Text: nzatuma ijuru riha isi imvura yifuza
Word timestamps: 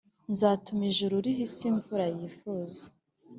nzatuma 0.31 0.83
ijuru 0.91 1.15
riha 1.23 1.41
isi 1.47 1.63
imvura 1.71 2.05
yifuza 2.17 2.83